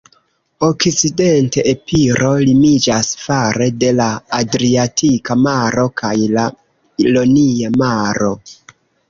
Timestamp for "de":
3.83-3.91